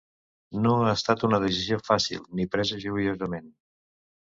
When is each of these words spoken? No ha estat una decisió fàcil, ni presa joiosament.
No 0.61 0.71
ha 0.85 0.93
estat 0.99 1.25
una 1.27 1.39
decisió 1.43 1.79
fàcil, 1.91 2.25
ni 2.41 2.49
presa 2.57 2.83
joiosament. 2.89 3.55